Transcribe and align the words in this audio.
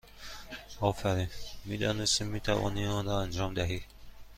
آفرین! 0.81 1.29
می 1.65 1.77
دانستیم 1.77 2.27
می 2.27 2.39
توانی 2.39 2.87
آن 2.87 3.05
را 3.05 3.19
انجام 3.21 3.53
دهی! 3.53 3.83